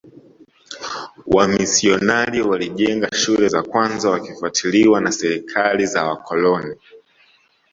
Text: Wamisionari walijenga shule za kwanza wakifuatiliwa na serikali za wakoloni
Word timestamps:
Wamisionari 1.27 2.41
walijenga 2.41 3.09
shule 3.13 3.47
za 3.47 3.63
kwanza 3.63 4.09
wakifuatiliwa 4.09 5.01
na 5.01 5.11
serikali 5.11 5.85
za 5.85 6.03
wakoloni 6.05 6.75